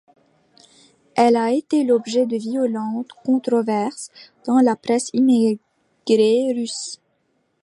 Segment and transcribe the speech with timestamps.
[1.13, 4.09] Elle a été l'objet de violentes controverses
[4.47, 5.59] dans la presse émigrée
[6.55, 6.99] russe.